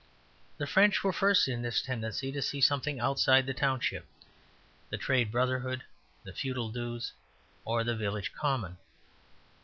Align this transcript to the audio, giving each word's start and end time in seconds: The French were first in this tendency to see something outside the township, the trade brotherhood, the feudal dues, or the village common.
The 0.57 0.65
French 0.65 1.03
were 1.03 1.13
first 1.13 1.47
in 1.47 1.61
this 1.61 1.79
tendency 1.79 2.31
to 2.31 2.41
see 2.41 2.59
something 2.59 2.99
outside 2.99 3.45
the 3.45 3.53
township, 3.53 4.03
the 4.89 4.97
trade 4.97 5.31
brotherhood, 5.31 5.83
the 6.23 6.33
feudal 6.33 6.69
dues, 6.71 7.13
or 7.65 7.83
the 7.83 7.95
village 7.95 8.33
common. 8.33 8.79